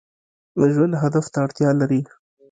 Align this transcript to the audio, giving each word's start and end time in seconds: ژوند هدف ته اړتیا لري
ژوند 0.73 0.93
هدف 1.03 1.25
ته 1.33 1.37
اړتیا 1.45 1.69
لري 1.81 2.01